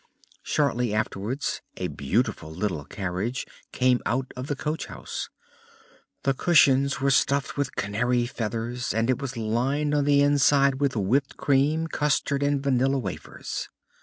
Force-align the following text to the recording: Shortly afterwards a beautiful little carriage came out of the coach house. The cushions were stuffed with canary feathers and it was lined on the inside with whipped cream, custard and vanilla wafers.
Shortly 0.41 0.95
afterwards 0.95 1.61
a 1.77 1.87
beautiful 1.87 2.49
little 2.49 2.85
carriage 2.85 3.45
came 3.71 4.01
out 4.03 4.31
of 4.35 4.47
the 4.47 4.55
coach 4.55 4.87
house. 4.87 5.29
The 6.23 6.33
cushions 6.33 6.99
were 6.99 7.11
stuffed 7.11 7.55
with 7.55 7.75
canary 7.75 8.25
feathers 8.25 8.95
and 8.95 9.11
it 9.11 9.21
was 9.21 9.37
lined 9.37 9.93
on 9.93 10.05
the 10.05 10.21
inside 10.23 10.79
with 10.81 10.95
whipped 10.95 11.37
cream, 11.37 11.85
custard 11.85 12.41
and 12.41 12.63
vanilla 12.63 12.97
wafers. 12.97 13.69